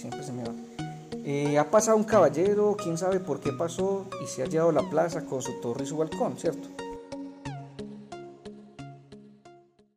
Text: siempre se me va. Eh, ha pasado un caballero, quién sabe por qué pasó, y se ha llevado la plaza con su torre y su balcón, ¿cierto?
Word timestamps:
siempre 0.00 0.22
se 0.22 0.32
me 0.32 0.42
va. 0.42 0.54
Eh, 1.24 1.58
ha 1.58 1.70
pasado 1.70 1.96
un 1.96 2.04
caballero, 2.04 2.76
quién 2.82 2.96
sabe 2.96 3.20
por 3.20 3.40
qué 3.40 3.52
pasó, 3.52 4.06
y 4.24 4.26
se 4.26 4.42
ha 4.42 4.46
llevado 4.46 4.72
la 4.72 4.88
plaza 4.88 5.26
con 5.26 5.42
su 5.42 5.60
torre 5.60 5.84
y 5.84 5.86
su 5.86 5.98
balcón, 5.98 6.38
¿cierto? 6.38 6.68